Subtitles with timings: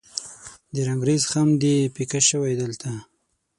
[0.73, 2.91] د رنګریز خم دې پیکه شوی دلته